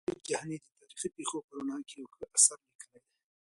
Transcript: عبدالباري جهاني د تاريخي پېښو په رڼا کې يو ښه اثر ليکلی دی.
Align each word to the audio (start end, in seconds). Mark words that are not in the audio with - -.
عبدالباري 0.09 0.23
جهاني 0.29 0.57
د 0.59 0.63
تاريخي 0.79 1.07
پېښو 1.15 1.37
په 1.45 1.51
رڼا 1.57 1.77
کې 1.87 1.95
يو 1.99 2.07
ښه 2.15 2.25
اثر 2.35 2.57
ليکلی 2.67 2.99
دی. 3.03 3.09